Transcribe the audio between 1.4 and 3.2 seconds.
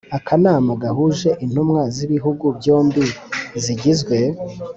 intumwa z'ibihugu byombi